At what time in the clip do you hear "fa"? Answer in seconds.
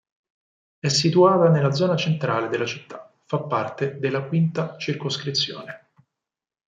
3.27-3.37